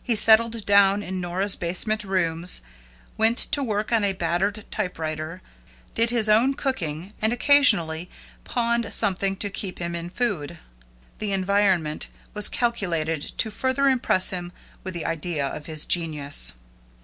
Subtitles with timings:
[0.00, 2.60] He settled down in Nora's basement rooms,
[3.18, 5.42] went to work on a battered type writer,
[5.92, 8.08] did his own cooking, and occasionally
[8.44, 10.60] pawned something to keep him in food.
[11.18, 14.52] The environment was calculated to further impress him
[14.84, 16.52] with the idea of his genius.